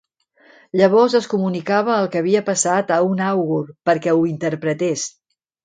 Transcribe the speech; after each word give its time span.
Llavors 0.79 1.15
es 1.19 1.27
comunicava 1.33 1.99
el 2.05 2.09
que 2.15 2.23
havia 2.23 2.43
passat 2.49 2.95
a 2.97 2.99
un 3.13 3.23
àugur 3.29 3.63
perquè 3.91 4.17
ho 4.17 4.27
interpretés. 4.35 5.09